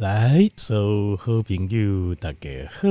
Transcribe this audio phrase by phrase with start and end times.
[0.00, 2.88] 来，所有好朋友大家好，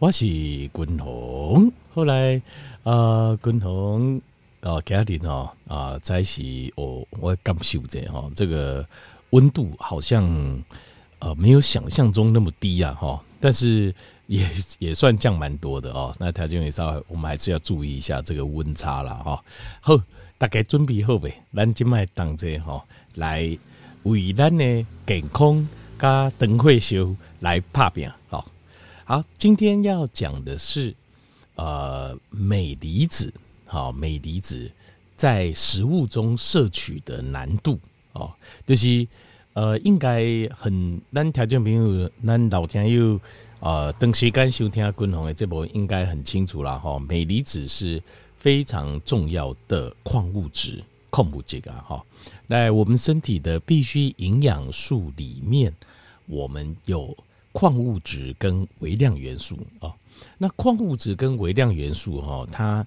[0.00, 1.72] 我是君鸿。
[1.94, 2.42] 后来
[2.82, 4.20] 啊，君鸿
[4.60, 8.84] 啊，家里哦啊，在一起哦，我感受着哈，这个
[9.30, 10.24] 温度好像
[11.20, 13.94] 呃没有想象中那么低啊哈，但是
[14.26, 14.44] 也
[14.80, 16.12] 也算降蛮多的哦。
[16.18, 19.44] 那条件也稍微，我们还是要注意一下这个温差了哈。
[19.80, 19.96] 好，
[20.38, 21.32] 大家准备好没？
[21.54, 22.84] 咱今麦当这哈
[23.14, 23.56] 来
[24.02, 25.64] 为咱的健康。
[25.98, 28.44] 跟邓慧修来拍片，好，
[29.04, 30.94] 好，今天要讲的是，
[31.54, 33.32] 呃，镁离子，
[33.64, 34.70] 好，镁离子
[35.16, 37.80] 在食物中摄取的难度，
[38.12, 38.30] 哦，
[38.66, 39.06] 就是，
[39.54, 40.24] 呃，应该
[40.54, 43.18] 很，咱条件朋友，咱老天友，
[43.60, 48.02] 呃，长时间收听君鸿的这部应该很清楚了，哈，镁离子是
[48.36, 50.84] 非常重要的矿物质，
[51.16, 52.04] 矿物质啊，哈。
[52.46, 55.72] 在我们身体的必需营养素里面，
[56.26, 57.16] 我们有
[57.52, 59.94] 矿物质跟微量元素啊。
[60.36, 62.86] 那矿物质跟微量元素哈，它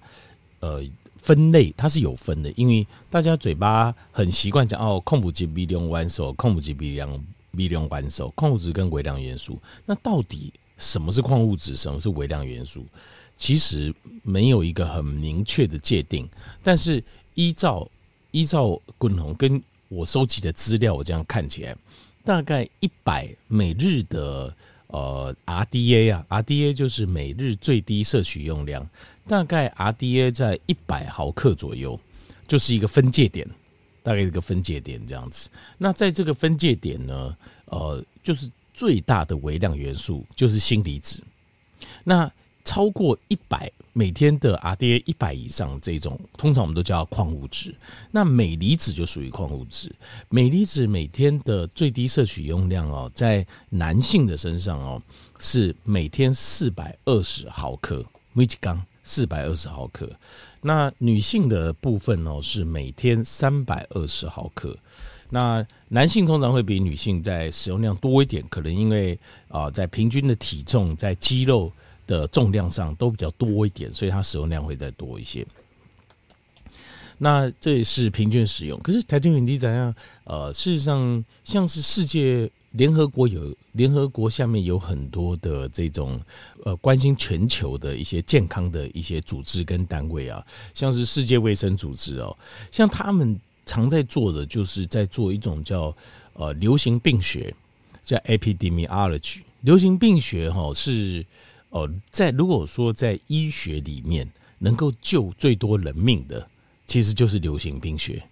[0.60, 0.80] 呃
[1.16, 9.60] 分类它是有分的，因为大家嘴巴很习惯讲哦，矿物质微量元素，矿物质微量微量元素，矿物质跟微量元素。
[9.84, 12.86] 那到底什么是矿物质，什么是微量元素？
[13.36, 16.28] 其实没有一个很明确的界定，
[16.62, 17.02] 但是
[17.34, 17.90] 依照。
[18.30, 21.76] 依照君鸿跟我收集的资料，我这样看起来，
[22.24, 24.54] 大概一百每日的
[24.86, 28.88] 呃 RDA 啊，RDA 就是每日最低摄取用量，
[29.26, 31.98] 大概 RDA 在一百毫克左右，
[32.46, 33.48] 就是一个分界点，
[34.02, 35.48] 大概一个分界点这样子。
[35.76, 41.22] 那在这个分界点呢，呃，就是最大的微量元素就是锌离子。
[42.04, 42.30] 那
[42.64, 47.74] 超过一百每天的 RDA 一百以上这种，通常我们都叫矿物质。
[48.12, 49.92] 那镁离子就属于矿物质。
[50.28, 55.02] 镁离子每天的最低摄取用量哦，在男性的身上哦
[55.38, 60.08] 是每天四百二十毫克，每几缸四百二十毫克。
[60.60, 64.76] 那女性的部分哦是每天三百二十毫克。
[65.30, 71.72] 那男性通常会比女性在使用量多一点，可能因为啊在平均的体重在肌肉。
[72.10, 75.46] 的重量上都比较多一点，所以它使用量会再多一些。
[77.16, 78.76] 那这也是平均使用。
[78.80, 79.94] 可是台积电怎样？
[80.24, 86.20] 呃，事实上，像是世界联合国有联合国下面有很多的这种
[86.64, 90.44] 呃关心全球的一些健康的一些组织跟单位啊，
[90.74, 92.36] 像是世界卫生组织哦，
[92.72, 95.94] 像他们常在做的就是在做一种叫
[96.32, 97.54] 呃流行病学，
[98.02, 99.42] 叫 epidemiology。
[99.60, 101.24] 流行病学哈是。
[101.70, 106.46] 哦，在如果说在医学里面能够救最多人命的，
[106.86, 108.22] 其实就是流行病学。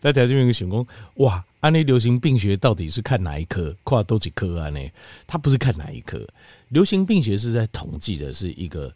[0.00, 3.76] 大家这边有个选工，哇，安利流行病学到底是看哪一科？
[3.84, 4.70] 跨多几科啊？
[4.70, 4.80] 呢，
[5.26, 6.26] 他不是看哪一科？
[6.70, 8.90] 流行病学是在统计的是一个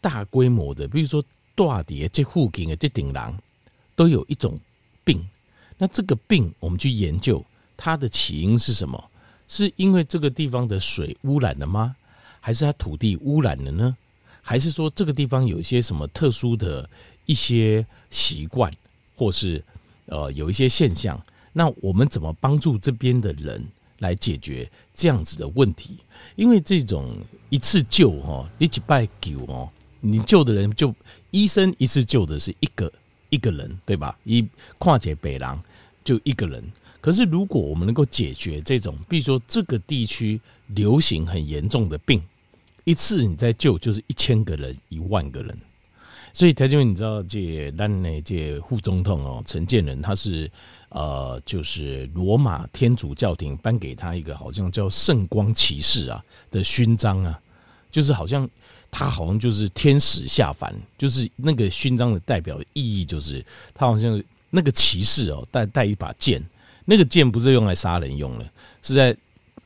[0.00, 1.22] 大规模的，比如说
[1.56, 3.36] 大底这附近的这顶廊
[3.96, 4.56] 都有一种
[5.02, 5.20] 病，
[5.76, 7.44] 那这个病我们去研究
[7.76, 9.10] 它的起因是什么？
[9.48, 11.96] 是因为这个地方的水污染了吗？
[12.40, 13.96] 还是它土地污染了呢？
[14.42, 16.88] 还是说这个地方有一些什么特殊的
[17.26, 18.72] 一些习惯，
[19.14, 19.62] 或是
[20.06, 21.20] 呃有一些现象？
[21.52, 23.62] 那我们怎么帮助这边的人
[23.98, 25.98] 来解决这样子的问题？
[26.36, 27.16] 因为这种
[27.50, 29.68] 一次救哈，一起拜救哦，
[30.00, 30.94] 你救的人就
[31.30, 32.90] 医生一次救的是一个
[33.28, 34.18] 一个人，对吧？
[34.24, 34.46] 一
[34.78, 35.62] 跨界北狼
[36.02, 36.64] 就一个人。
[37.00, 42.22] 可是如果我们能够解决这种，比如说这个地区流行很严重的病。
[42.84, 45.56] 一次你在救就是一千个人一万个人，
[46.32, 50.50] 所以台中你知道这咱的这副总统哦陈建仁他是
[50.88, 57.38] 呃就是罗马天主教廷颁给他一个好像叫圣光骑士啊的勋章啊，
[57.90, 58.48] 就是好像
[58.90, 63.44] 他好像就是天使下凡，就是那个勋章的代表意义就是
[63.74, 66.42] 他好像那个骑士哦带带一把剑，
[66.90, 68.44] 那个剑不是用来杀人用的，
[68.82, 69.16] 是在。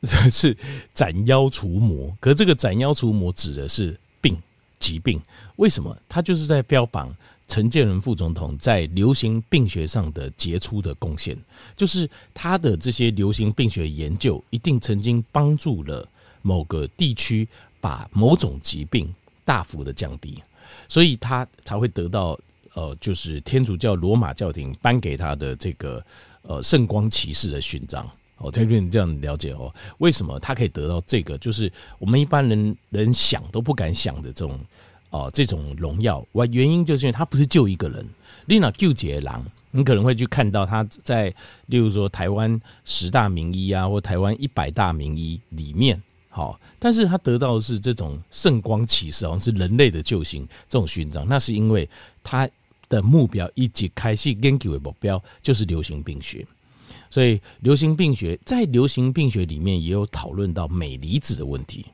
[0.31, 0.55] 是
[0.93, 4.37] 斩妖除魔，可这个斩妖除魔指的是病
[4.79, 5.19] 疾病。
[5.57, 5.97] 为什么？
[6.07, 7.11] 他就是在标榜
[7.49, 11.35] 陈建仁副总统在流行病学上的杰出的贡献，
[11.75, 16.07] 就是他的这些流行病学研究一定曾经帮助了
[16.43, 17.49] 某个地区
[17.81, 19.11] 把某种疾病
[19.43, 20.43] 大幅的降低，
[20.87, 22.39] 所以他才会得到
[22.75, 26.05] 呃，就是天主教罗马教廷颁给他的这个
[26.45, 28.09] 呃圣光骑士的勋章。
[28.39, 31.39] 我特别这样了解哦，为什么他可以得到这个？
[31.39, 34.59] 就是我们一般人人想都不敢想的这种
[35.11, 36.23] 哦，这种荣耀。
[36.33, 38.07] 我原因就是因为他不是救一个人，
[38.45, 39.33] 你那救几个人，
[39.71, 41.33] 你可能会去看到他在，
[41.67, 51.89] 例如说台湾十大名医啊，或台湾一百大名医里面，好，但是他得到的是这种圣光骑士，好像是人类的救星这种勋章，那是因为
[52.23, 52.47] 他
[52.89, 56.47] 的目标以及开始研究的目标就是流行病学，
[57.11, 61.87] 所以流行病学在流行病学里面也有讨论到镁离子的问题，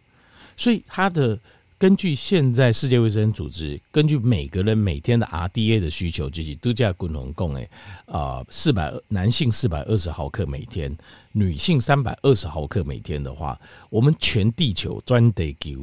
[0.56, 1.38] 所以它的。
[1.80, 7.70] 根据现在世界卫生组织，根据每个人每天的 RDA 的需求，就是度假滚龙共诶
[8.04, 10.94] 啊，四百男性四百二十毫克每天，
[11.32, 13.58] 女性三百二十毫克每天的话，
[13.88, 15.74] 我们全地球专得给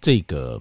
[0.00, 0.58] 这个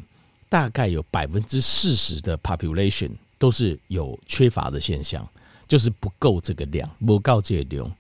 [0.50, 5.28] 大概有百分之四十的 population 都是有缺乏的现象，
[5.68, 7.92] 就是不够这个量，不够这个量。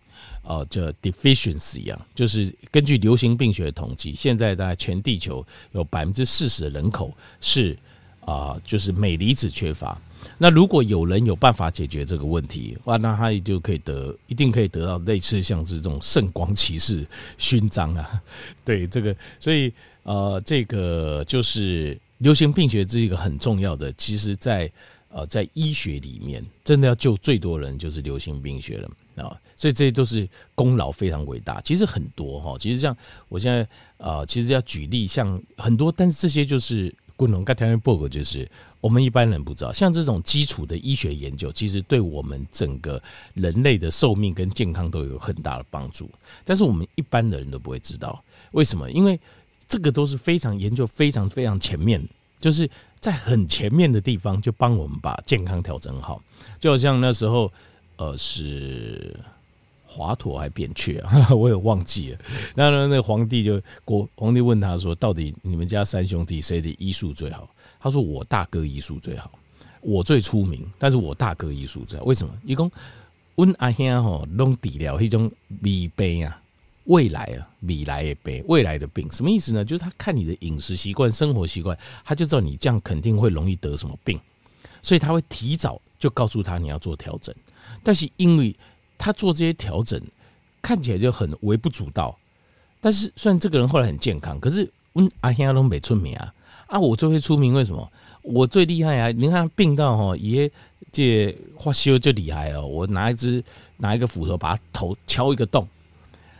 [0.41, 7.77] 哦，叫 deficiency 一样，就是根据流行病学的统计，现在在全地球有百分之四十的人口是
[8.21, 9.99] 啊，就是镁离子缺乏。
[10.37, 17.05] 那如果有人有办法解决这个问题，哇，那他也就可以得，一定可以得到类似像是这种圣光骑士
[17.37, 18.23] 勋章啊。
[18.63, 19.71] 对，这个，所以
[20.03, 24.71] 呃，这个就是流行病学是一个很重要的，其实在
[25.09, 28.89] 呃在医学里面，真的要救最多人就是流行病学了
[29.23, 29.39] 啊。
[29.55, 32.95] 所以这些都是功劳非常伟大，其实很多哈，其实像
[33.27, 33.67] 我现在
[33.97, 38.47] 啊，其实要举例像很多，但是这些就是共同跟条件报告，就是
[38.79, 43.01] 我们一般人不知道，像这种基础的医学研究，其实对我们整个
[43.33, 46.07] 人类的寿命跟健康都有很大的帮助，
[46.45, 48.91] 但是我们一般的人都不会知道，为什么？
[48.91, 49.19] 因为
[49.67, 51.99] 这个都是非常研究非常非常前面，
[52.39, 52.69] 就是
[52.99, 56.21] 在很前面的地方就帮我们把健康调整好，
[56.59, 57.51] 就好像那时候
[57.97, 59.15] 呃是。
[59.89, 62.19] 华佗还扁鹊啊， 我也忘记了。
[62.53, 67.49] 那那那皇帝就国皇帝问他说：“到底你们家三兄弟谁的医术最好？”
[67.79, 69.31] 他说：“我大哥医术最好，
[69.81, 72.05] 我最出名，但是我大哥医术最好。
[72.05, 72.33] 为什么？
[72.45, 72.69] 一共
[73.35, 76.39] 问阿兄吼弄底了一种米杯啊，
[76.87, 79.63] 未来啊，未来的病，未来的病什么意思呢？
[79.63, 84.19] 就是他看你的饮食习惯、生活习惯，他就知道你这样肯定会容易得什么病，
[84.81, 87.33] 所以他会提早就告诉他你要做调整。
[87.83, 88.55] 但是因为
[88.97, 90.01] 他做这些调整，
[90.61, 92.17] 看起来就很微不足道。
[92.79, 96.33] 但是虽然这个人后来很健康，可是问阿兄都没出名啊！
[96.67, 97.91] 啊，我最会出名，为什么？
[98.21, 99.11] 我最厉害啊！
[99.11, 100.49] 你看病到哈，爷
[100.91, 102.65] 这发烧就厉害哦！
[102.65, 103.43] 我拿一支
[103.77, 105.67] 拿一个斧头，把他头敲一个洞，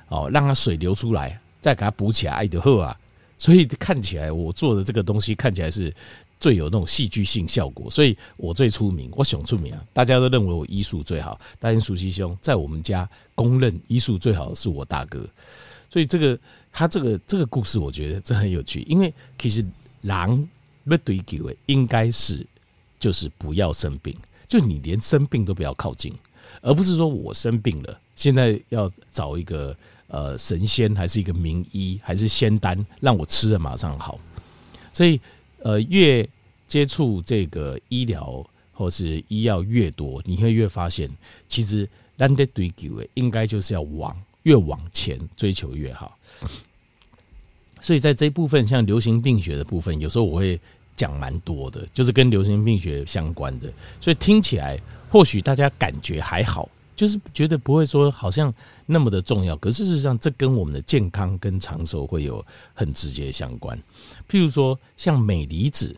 [0.09, 2.99] 哦，让它水流出来，再给它补起来，爱的喝啊！
[3.37, 5.93] 所以看起来我做的这个东西看起来是。
[6.39, 9.83] 最有那种戏剧性效果，所以我最出名，我想出名啊！
[9.91, 15.27] 大家都认为我医术最好，但是熟悉兄在我们家公认医术最好的是我大哥，
[15.89, 16.39] 所以这个
[16.71, 19.65] 他这个这个故事，我觉得真很有趣，因为其实
[20.01, 20.47] 狼
[20.83, 22.45] 要对几位应该是
[22.99, 24.15] 就是不要生病，
[24.47, 26.13] 就你连生病都不要靠近，
[26.61, 29.75] 而不是说我生病了，现在要找一个
[30.07, 34.19] 呃神仙，还是一个名医，还是仙丹让我吃了马上好，
[34.91, 35.19] 所以。
[35.63, 36.25] 呃，越
[36.67, 41.09] 接触这个医疗或是医药越多，你会越发现，
[41.47, 46.15] 其实咱的追求应该就是要往越往前追求越好。
[47.81, 50.57] 所以在这部分，像流行病学的部分，有时候我会
[50.95, 53.67] 讲蛮多的，就是跟流行病学相关的。
[53.99, 58.53] 所以听起来或许大家感觉还好，就是觉得不会说好像
[58.89, 59.55] 那么的重要。
[59.57, 62.43] 可事实上，这跟我们的健康跟长寿会有
[62.73, 63.77] 很直接相关。
[64.27, 65.95] 譬如说，像镁离子，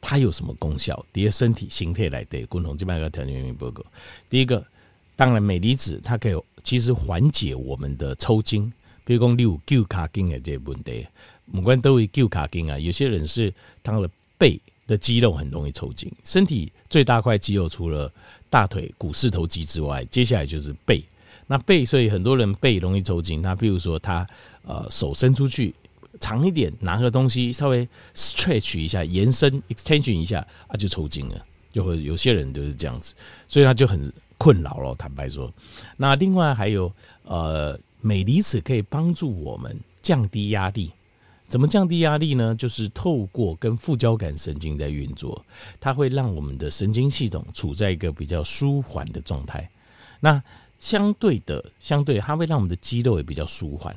[0.00, 1.04] 它有什么功效？
[1.12, 3.84] 第一，身体形态来对，共同这边一个条件因报告。
[4.28, 4.66] 第一个，
[5.14, 8.72] 当然镁离子它可以其实缓解我们的抽筋，
[9.04, 11.06] 比如讲你有旧卡筋的这些问题，
[11.52, 12.78] 不管都会旧卡筋啊。
[12.78, 18.10] 有些人是他的背的肌肉很容易抽筋，身体最大块肌肉除了
[18.48, 21.04] 大腿股四头肌之外，接下来就是背。
[21.50, 23.42] 那背，所以很多人背容易抽筋。
[23.42, 24.24] 那譬如说他
[24.62, 25.74] 呃手伸出去。
[26.18, 31.46] 长一点，拿个东西稍微 stretch 一下，延伸 extension 一下啊，就抽筋了。
[31.72, 33.14] 就会有些人就是这样子，
[33.48, 34.94] 所以他就很困扰了。
[34.96, 35.50] 坦白说，
[35.96, 36.92] 那另外还有
[37.24, 40.90] 呃，镁离子可以帮助我们降低压力。
[41.48, 42.54] 怎么降低压力呢？
[42.54, 45.42] 就是透过跟副交感神经在运作，
[45.78, 49.70] 它会让我们的神经系统处在一个比较舒缓的状态。
[50.18, 50.42] 那
[50.80, 53.96] 相对的，相对它会让我们的肌肉也比较舒缓。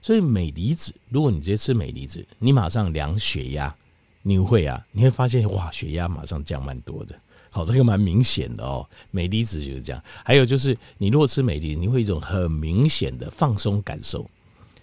[0.00, 3.76] 所以镁离子，如果你直接吃镁离子，你马上量血压，
[4.22, 7.14] 你会啊，你会发现哇，血压马上降蛮多的。
[7.50, 8.88] 好，这个蛮明显的哦。
[9.10, 10.02] 镁离子就是这样。
[10.24, 14.24] 还有就是，你如果吃镁离子，你会一种很明显的放松感受，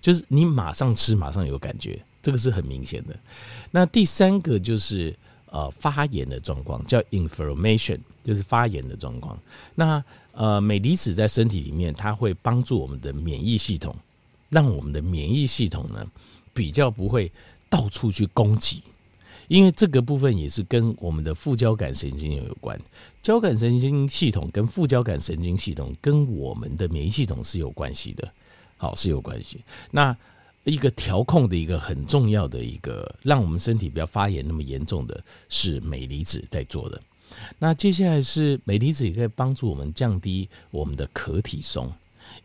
[0.01, 3.17] 就是你马上吃马上有感觉，这个是很明显的。
[3.71, 9.39] 那第三个就是呃发炎的状况，叫 inflammation，就是发炎的状况。
[9.73, 10.03] 那
[10.37, 13.95] 呃镁离子在身体里面，它会帮助我们的免疫系统，
[14.49, 16.05] 让我们的免疫系统呢
[16.53, 17.31] 比较不会
[17.69, 18.83] 到处去攻击。
[19.47, 22.77] 因为这个部分也是跟我们的副交感神经有关，
[23.23, 28.29] 交感神经系统跟副交感神经系统跟我们的免疫系统是有关系的，
[28.75, 29.63] 好，是有关系。
[29.89, 30.15] 那
[30.65, 37.01] 一个调控的一个很重要的一个，让我们身体不要发炎那么严重的是镁离子在做的。
[37.59, 41.91] 那接下来是镁离子也可以帮助我们降低我们的可体松，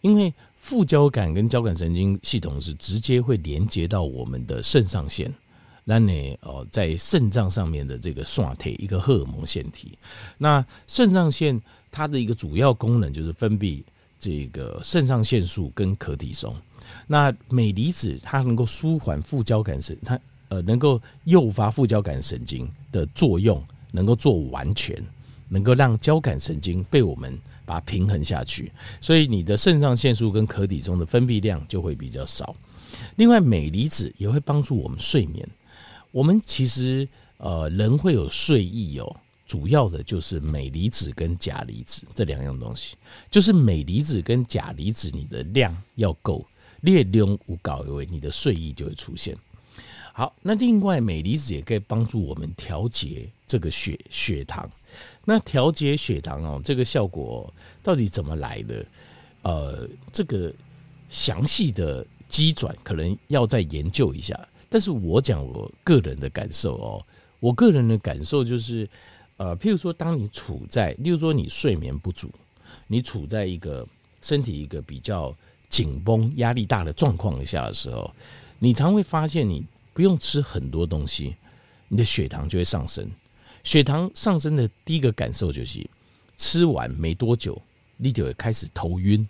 [0.01, 5.33] 因为副交感跟交感神经系统是直接会连接到我们的肾上腺。
[5.85, 9.99] 那你哦，在肾脏上面的这个腺体，一个荷尔蒙腺体。
[10.39, 13.83] 那肾上腺它的一个主要功能就是分泌
[14.17, 16.55] 这个肾上腺素跟可体松。
[17.09, 20.21] 那镁离子它能够舒缓副交感神，它
[20.51, 23.61] 呃能够诱发副交感神经的作用，
[23.93, 25.01] 能够做完全，
[25.49, 28.73] 能够让交感神经被我们把它平衡下去。
[29.01, 32.57] 所以你的肾上腺素跟壳体中的分泌量就会比较少。
[33.17, 35.49] 另外，镁离子也会帮助我们睡眠。
[36.11, 37.09] 我们其实
[37.39, 42.97] 呃，人会有睡意哦，主要的就是镁离子跟钾离子这两样东西。
[43.31, 46.47] 就是镁离子跟钾离子，你的量要够，
[46.83, 49.37] 列量无高位，你的睡意就会出现。
[50.13, 54.67] 好，那另外镁离子也可以帮助我们调节这个血血糖。
[55.27, 58.87] 那调节血糖哦，这个效果到底怎么来的？
[59.43, 60.51] 呃，这个
[61.11, 64.49] 详细的机转可能要再研究一下。
[64.71, 67.07] 但是我讲我个人的感受哦，
[67.41, 68.89] 我个人的感受就是，
[69.37, 72.31] 呃，譬如说，当你处在，例如说你睡眠不足，
[72.87, 73.87] 你处在一个
[74.23, 75.37] 身体一个比较
[75.69, 78.11] 紧绷、压力大的状况下的时候，
[78.59, 81.37] 你常会发现，你不用吃很多东西，
[81.89, 83.11] 你的血糖就会上升。
[83.65, 85.85] 血糖上升的第一个感受就是，
[86.37, 87.61] 吃完没多久，
[87.97, 89.21] 你就会开始头晕，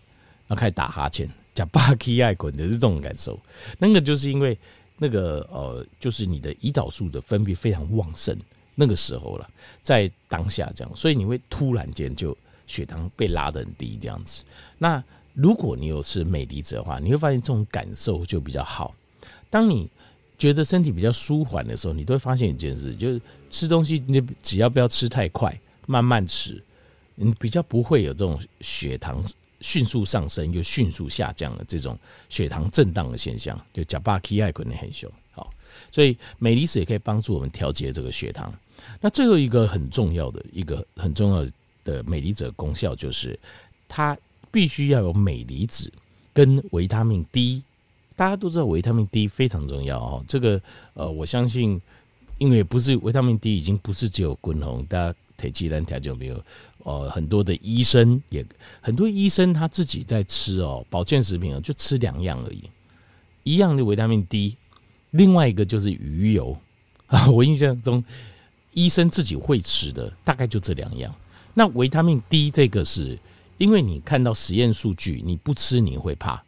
[0.46, 3.38] 然后开始打哈欠，讲巴气爱滚的是这种感受。
[3.78, 4.58] 那个就是因为。
[4.98, 8.38] 那个呃，就是你的胰岛素的分泌非常旺盛，
[8.76, 9.50] 那个时候了，
[9.82, 12.36] 在当下这样，所以你会突然间就
[12.68, 14.44] 血糖被拉得很低这样子。
[14.78, 15.02] 那
[15.34, 18.94] 如果你有吃镁离子的话，你会发现这种感受就比较好。
[19.50, 19.90] 当你
[20.42, 25.56] 觉得身体比较舒缓的时候，你都会发现一件事，就是吃东西你只要不要吃太快，
[25.86, 26.60] 慢慢吃，
[27.14, 29.22] 你比较不会有这种血糖。
[29.60, 31.96] 迅速上升又迅速下降的这种
[32.28, 35.08] 血糖震荡的现象，就甲巴 K I 可能很凶。
[35.30, 35.48] 好，
[35.92, 38.52] 所以镁离子也可以帮助我们调节这个血糖。
[39.00, 41.46] 那最后一个很重要的一个很重要
[41.84, 43.38] 的镁离子的功效就是，
[43.86, 44.18] 它
[44.50, 45.92] 必须要有镁离子
[46.34, 47.62] 跟维他命 D。
[48.16, 50.24] 大家都知道维他命 D 非常重要哦。
[50.28, 50.60] 这个
[50.94, 51.80] 呃，我相信，
[52.38, 56.42] 因为不是维他命 D 已经不是只有滚红，大家铁剂蓝条就没有。
[56.84, 58.44] 呃，很多的医生也
[58.80, 62.64] 很多医生他自己在吃哦，保健食品啊就吃两样而已，
[63.44, 64.56] 一样的维他命 D，
[65.10, 66.56] 另外一个就是鱼油
[67.06, 67.26] 啊。
[67.30, 68.02] 我印象中，
[68.72, 71.14] 医生自己会吃的大概就这两样。
[71.54, 73.16] 那维他命 D 这个是
[73.58, 76.42] 因为你看到实验数据，你不吃你会怕，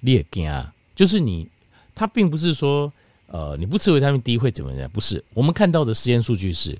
[0.00, 1.48] 你也惊啊，就是你
[1.94, 2.92] 他并不是说
[3.28, 5.24] 呃你不吃维他命 D 会怎么样，不是。
[5.32, 6.76] 我们看到的实验数据是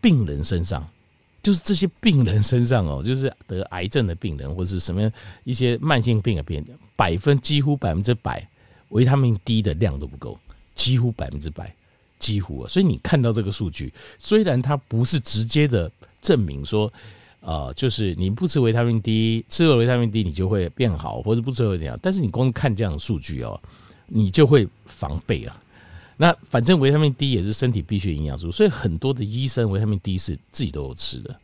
[0.00, 0.84] 病人身上。
[1.42, 5.10] 就是这些病人身上哦，就是得癌症的病人，或者是什么
[5.42, 8.46] 一些慢性病的病人，百分几乎百分之百
[8.90, 10.38] 维他命 D 的量都不够，
[10.74, 11.74] 几乎百分之百，
[12.18, 12.68] 几乎啊。
[12.68, 15.90] 所以你看到这个数据，虽然它不是直接的
[16.20, 16.92] 证明说，
[17.40, 21.98] 呃，就是你不吃维他命 D，吃了维他命 D 你就会变好，或者不吃会怎样。
[22.02, 23.60] 但是你光看这样的数据哦，
[24.06, 25.62] 你就会防备啊。
[26.16, 31.34] 那反正维他命 D 也是身体必须的营养素，所以很多的医生维他命 D 是自己都有吃的，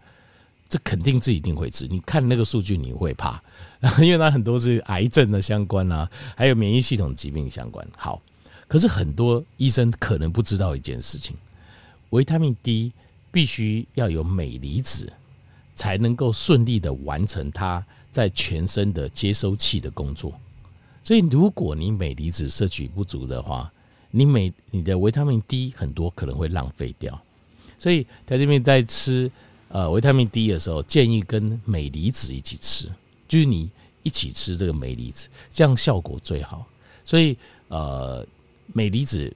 [0.68, 1.86] 这肯定自己一定会吃。
[1.86, 3.42] 你看那个数据你会怕，
[4.02, 7.86] 因为它很多是癌症的相关啊，还有免疫系统疾病相关。
[7.96, 8.20] 好，
[8.68, 11.34] 可是很多医生可能不知道一件事情，
[12.10, 12.92] 维他命 D
[13.32, 15.10] 必须要有镁离子，
[15.76, 20.33] 才能够顺利的完成它在全身的接收器的工作。
[21.04, 23.73] 所以如果你镁离子摄取不足的话，
[24.11, 27.23] 你每你的维他命 D 很多可能会浪费掉，
[27.78, 29.30] 所以在这边在吃
[29.68, 32.90] 呃维他命 D 的时候，建议跟镁离子一起吃，
[33.28, 33.71] 就是你
[34.02, 36.66] 一起吃这个镁离子，这样效果最好。
[37.04, 37.37] 所以
[37.68, 38.26] 呃
[38.73, 39.33] 镁离子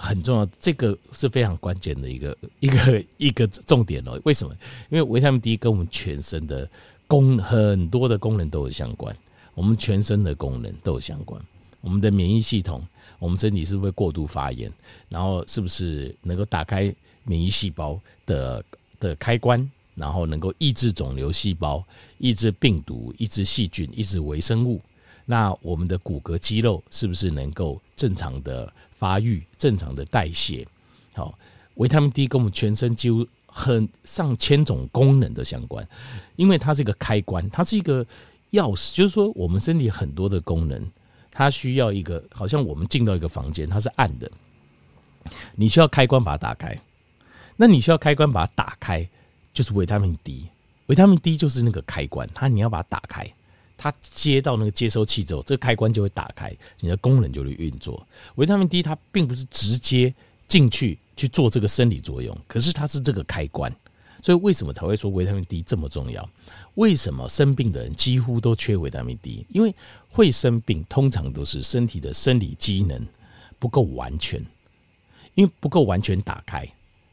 [0.00, 4.18] 很重要，这个是非常关键的一个 一个一个重点哦。
[4.24, 4.54] 为什么？
[4.90, 6.70] 因为维他命 D 跟我们全身的
[7.08, 9.14] 功很多的功能都有相关，
[9.54, 11.42] 我们全身的功能都有相关，
[11.80, 12.80] 我们的免疫系统。
[13.18, 14.72] 我们身体是不是过度发炎？
[15.08, 18.64] 然后是不是能够打开免疫细胞的
[19.00, 21.84] 的开关，然后能够抑制肿瘤细胞、
[22.18, 24.80] 抑制病毒、抑制细菌、抑制微生物。
[25.30, 30.66] 那我们的骨骼肌肉是不是能够正常的发育、正常的代谢？
[31.12, 31.38] 好，
[31.74, 35.86] 维他命 D 跟我们全身几乎很上千种功能的相关，
[36.36, 38.02] 因为它是一个开关，它是一个
[38.52, 40.90] 钥匙，就是说我们身体很多的功能。
[41.30, 44.28] 它需要一个，好像我们进到一个房间，它是暗的，
[45.54, 46.76] 你需要开关把它打开。
[47.54, 49.08] 那你需要开关把它打开，
[49.52, 50.48] 就是维他命 D。
[50.86, 53.24] 维他命 D 就是那个开关，它你要把它打开，
[53.78, 58.06] 它接到那个接收器之后，这个开关就会打开，你的功能就会运作。
[58.34, 60.12] 维他命 D 它并不是直接
[60.46, 63.74] 进去去做这个生理作用，可是它是这个开关。
[64.20, 66.28] 所以为什么才会说维他命 D 这么重要？
[66.74, 69.46] 为什么生病的人几乎都缺维他命 D？
[69.48, 69.72] 因为
[70.10, 73.00] 会生病通常都是身体的生理机能
[73.60, 74.44] 不够完全，
[75.36, 76.66] 因为不够完全打开。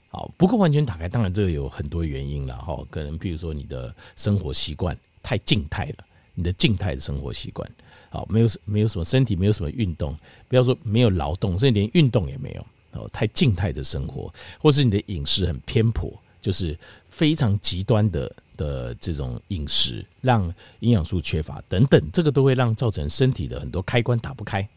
[0.10, 2.84] 好，不够完全打开，当然这个有很多原因了哈。
[2.90, 6.05] 可能比如说你的生活习惯太静态了，
[6.36, 7.68] 你的静态的生活习惯，
[8.10, 10.16] 好，没有没有什么身体没有什么运动，
[10.48, 16.14] 不要说没有劳动，甚至连运动也没有哦，太静态的生活，或是你的饮食很偏颇。
[16.42, 16.78] 就是
[17.10, 20.44] 非常极端的的这种饮食，让
[20.82, 24.70] 营养素缺乏等等，这个都会让造成身体的很多开关打不开，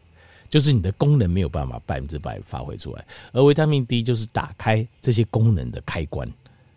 [0.49, 3.05] 就是你的功能没有办法百分之百发挥出来。
[3.33, 6.27] 而维他命 D 就是打开这些功能的开关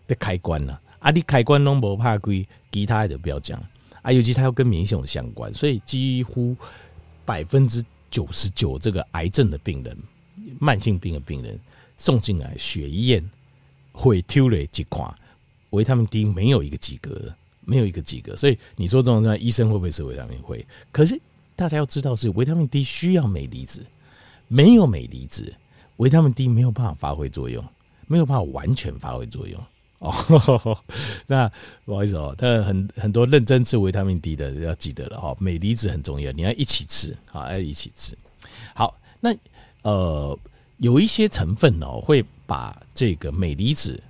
[0.06, 0.78] 的开关呢。
[0.98, 3.58] 啊，你开关都不怕贵，其他的不要讲
[4.02, 6.54] 啊，尤其它要跟免疫系统相关，所以几乎
[7.24, 9.96] 百分之九十九这个癌症的病人、
[10.60, 11.58] 慢性病的病人
[11.96, 13.28] 送进来血验。
[13.94, 15.04] 会丢了几块
[15.68, 20.40] 维他命 D 没有一个及格的，没有一个及格，所以你说这种状况，医生会不会吃维他命？
[20.40, 20.66] 会。
[20.90, 21.20] 可是
[21.54, 23.84] 大家要知道，是维他命 D 需要镁离子，
[24.48, 25.54] 没有镁离子，
[25.98, 27.62] 维他命 D 没有办法发挥作用，
[28.06, 29.62] 没有办法完全发挥作用
[30.02, 30.78] 哦。
[31.26, 31.50] 那
[31.84, 38.16] 不好意思哦，但很很多认真吃维他命 D 的要记得了哈，镁离子很重要，你要一起吃啊，要一起吃。
[38.74, 39.34] 好，那
[39.82, 40.38] 呃。
[40.78, 44.02] 有一些成分哦，会把这个镁离子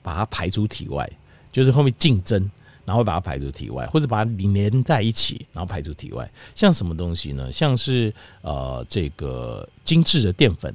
[0.00, 1.10] 把它排出体外，
[1.50, 2.48] 就是后面竞争，
[2.84, 6.30] 然后把它排出体外，或者把它连在一起，然后排出体外。
[6.54, 7.50] 像什么东西呢？
[7.50, 10.72] 像是呃这个精致的淀粉、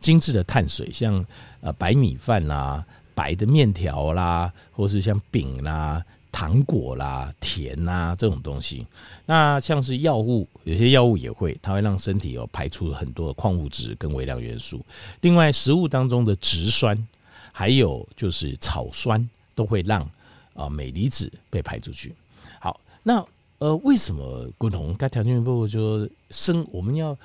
[0.00, 1.24] 精致的碳水，像
[1.62, 2.84] 呃白米饭啦、
[3.20, 6.02] 白的面条啦，或是像饼啦。
[6.32, 8.86] 糖果啦、甜呐、这种东西，
[9.26, 14.80] 那像是药物，有些药物也会，它会让身体有排出很多的矿物质跟微量元素。
[15.22, 16.96] 另外，食物当中的植酸，
[17.50, 20.08] 还有就是草酸，都会让
[20.54, 22.14] 啊镁离子被排出去。
[22.60, 23.26] 好，那
[23.58, 26.64] 呃，为什么滚红该条件不就生？
[26.70, 27.18] 我们要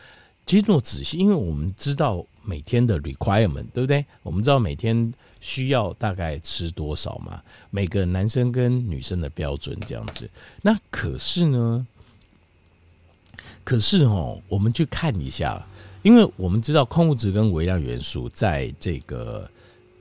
[0.48, 4.04] 其实做仔细，因为我们知道每天的 requirement，对不对？
[4.24, 5.14] 我们知道每天。
[5.46, 7.40] 需要大概吃多少嘛？
[7.70, 10.28] 每个男生跟女生的标准这样子。
[10.64, 11.86] 那可是呢？
[13.64, 15.64] 可是哦，我们去看一下，
[16.02, 19.48] 因为我们知道矿物质跟微量元素在这个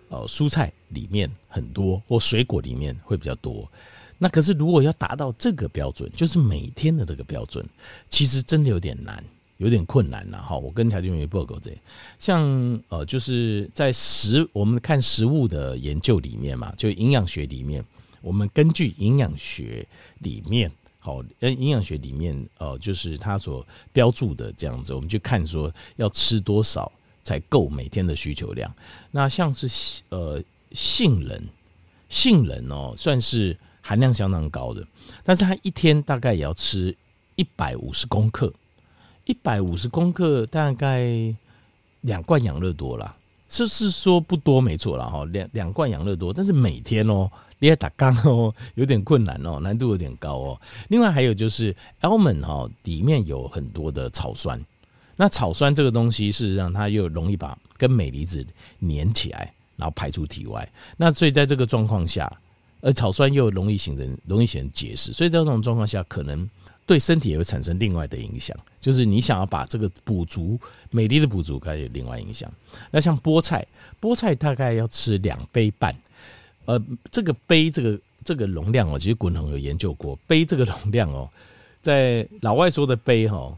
[0.09, 3.71] 呃蔬菜里面很多，或水果里面会比较多。
[4.17, 7.63] 那可是如果要达到这个标准，就是每天的这个标准，
[8.09, 9.23] 其实真的有点难。
[9.59, 11.71] 有点困难了哈，我跟条件员报告这，
[12.19, 12.43] 像
[12.89, 17.85] 呃，就是在食我们看食物的研究里面嘛，就营养学里面，
[18.21, 19.87] 我们根据营养学
[20.19, 26.91] 里面，好，呃，营养学里面呃，就是它所标注的这样子，我们去看说要吃多少
[27.23, 28.75] 才够每天的需求量。
[29.13, 31.41] 那像是呃杏仁，
[32.09, 34.85] 杏仁哦，算是含量相当高的，
[35.23, 36.95] 但是它一天大概也要吃
[37.37, 38.53] 一百五十公克。
[39.27, 41.35] 一百五十公克，大概
[42.03, 43.17] 两罐养乐多啦，
[43.49, 50.61] 就是说不多，没错啦哈，两两罐养乐多，但是每天哦，你要打缸哦， 有点困难哦，难度有点高哦。
[50.89, 54.63] 另外还有就是 almond 哈，里面有很多的草酸，
[55.17, 58.47] 那草酸这个东西，事实上它又容易把跟镁离子
[58.81, 60.71] 粘起来，然后排出体外。
[60.99, 62.31] 那所以在这个状况下，
[62.83, 66.47] 而草酸又容易形成容易形成结石，所以在这种状况下可能。
[66.87, 70.59] 对身体也会产生另外的影响，就是你想要把这个补足
[70.91, 72.53] 镁离的补足，可以有另外影响。
[72.91, 73.67] 那像菠菜，
[74.01, 75.97] 菠菜大概要吃两杯半，
[76.67, 76.79] 呃，
[77.11, 81.27] 这个杯这个这个容量哦，其实滚红有研究过，杯这个容量哦，
[81.81, 83.57] 在老外说的杯哈，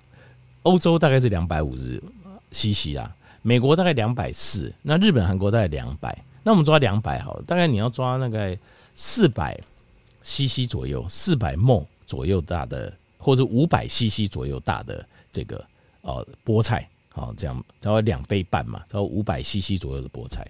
[0.63, 2.01] 欧洲大概是两百五十
[2.53, 3.13] CC 啊，
[3.43, 8.57] 美国大概两百四，那日本、韩国大概两百，那我们抓两百好，大概你要抓那个
[8.95, 9.59] 四百
[10.23, 12.93] CC 左右，四百梦左右大的。
[13.27, 15.65] 或者五百 CC 左右大的这个
[16.03, 20.47] 呃菠菜，好，这样，差不多两倍半嘛，差不多五百 CC 左右的菠菜。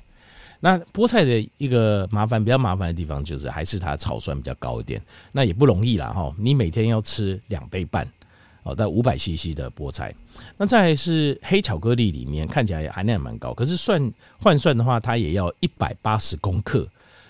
[0.61, 5.01] 那菠菜的一个麻烦，比较麻烦的地方就是还是它草酸比较高一点，
[5.33, 6.31] 那也不容易啦哈。
[6.37, 8.07] 你每天要吃两杯半
[8.63, 10.15] 哦，到五百 CC 的菠菜。
[10.59, 16.87] 那再是黑巧克力里面看起来含量蛮高，可是算换算的话，它也要一百八十公克。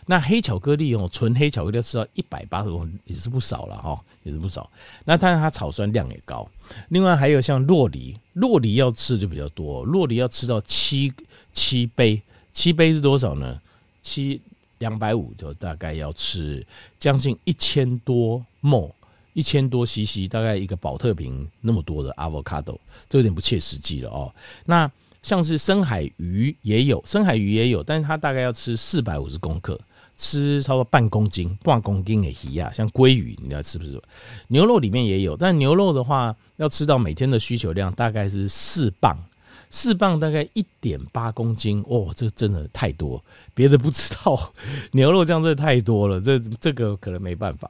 [0.06, 4.70] 那黑巧克力哦，纯黑巧克力要吃到一百八十公克也是不少了哈，也是不少。
[5.04, 6.48] 那当然它草酸量也高。
[6.88, 11.12] 另外还有像洛梨，洛梨要吃就比较多，洛梨要吃到七
[11.52, 12.22] 七杯。
[12.52, 13.60] 七杯是多少呢？
[14.00, 14.40] 七
[14.78, 16.64] 两百五就大概要吃
[16.98, 18.90] 将近一千多 ml，
[19.32, 24.32] 一千多 cc，大概一个宝特瓶那么多的 avocado，这有点不切实际了哦。
[24.64, 24.90] 那
[25.26, 29.76] 像是深海鱼也有，深海鱼也有，但是它大概要吃四百五十公克，
[30.16, 34.00] 吃超过半公斤，半公斤的鱼啊，像鲑鱼，你要吃不吃？
[34.46, 39.18] 牛肉里面也有，但牛肉的话要吃到每天的需求量大概是四磅。
[39.68, 43.20] 四磅大概一点八公斤哦，这个真的太多，
[43.52, 44.52] 别的不知道，
[44.92, 47.68] 牛肉这样真的太多了，这这个可能没办法。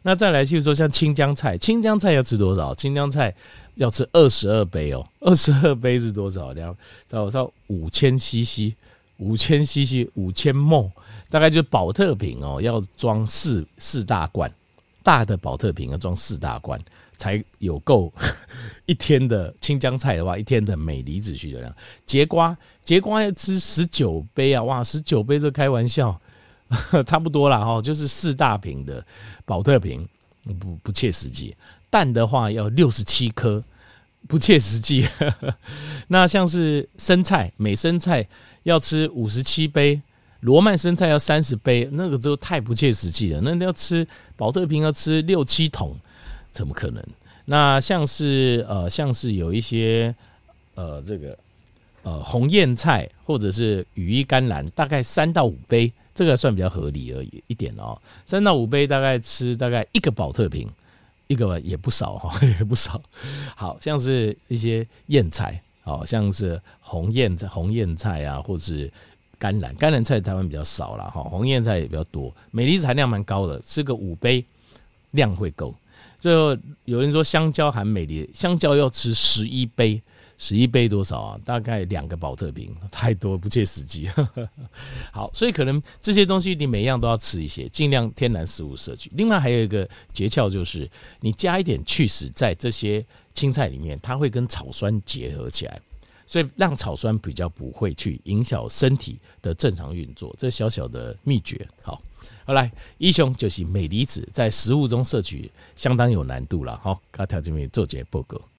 [0.00, 2.74] 那再来就是说，像青江菜，青江菜要吃多少？
[2.74, 3.34] 青江菜
[3.76, 6.52] 要吃二十二杯哦，二十二杯是多少？
[6.52, 6.76] 两
[7.08, 8.74] 到到五千 CC，
[9.18, 10.90] 五千 CC，五千 ml，
[11.28, 14.52] 大概就是宝特瓶哦，要装四四大罐，
[15.02, 16.80] 大的宝特瓶要装四大罐。
[17.16, 18.12] 才有够
[18.86, 21.72] 一天的青江菜的话，一天的镁离子需求量。
[22.04, 24.60] 节瓜，节瓜要吃十九杯啊！
[24.64, 26.20] 哇，十九杯这开玩笑，
[27.06, 29.02] 差不多啦哈，就是四大瓶的
[29.44, 30.06] 宝特瓶，
[30.44, 31.56] 不不切实际。
[31.88, 33.62] 蛋的话要六十七颗，
[34.28, 35.08] 不切实际。
[36.08, 38.26] 那像是生菜，每生菜
[38.64, 40.02] 要吃五十七杯，
[40.40, 43.40] 罗曼生菜要三十杯，那个就太不切实际了。
[43.40, 45.96] 那要吃保特瓶要吃六七桶。
[46.50, 47.04] 怎么可能？
[47.46, 50.14] 那像是呃，像是有一些
[50.76, 51.36] 呃，这个
[52.02, 58.00] 呃红艳菜或者是羽衣甘蓝，大概三到五杯，这个算比较合理而已一点哦。
[58.24, 60.68] 三到五杯大概吃大概一个保特瓶，
[61.26, 63.00] 一个也不少哈， 也不少。
[63.56, 68.90] 好像是一些燕菜，好像是红燕菜、红燕菜啊，或是
[69.38, 74.44] 甘蓝，甘蓝菜台湾比较少了哈，红燕菜也比较多，镁离子含量蛮高的，吃个五杯
[75.10, 75.74] 量会够。
[76.20, 80.00] 最后有人说香蕉含镁离，香蕉要吃十一杯，
[80.36, 81.40] 十一杯多少啊？
[81.44, 84.08] 大概两个宝特瓶，太多不切实际。
[85.12, 89.10] 好，所以可能这些东西你每样都要吃一些，尽量天然食物摄取。
[89.14, 95.80] 另外还有一个诀窍就是，你加一点去势在这些青菜里面，它会跟草酸结合起来，
[96.26, 100.34] 所以让草酸比较不会去影响身体的正常运作。
[100.38, 102.02] 这小小的秘诀，好。
[102.46, 106.78] 好来，一雄就是镁离子在食物中摄取相当有难度了。
[106.82, 108.38] 好，刚才这边做节报告。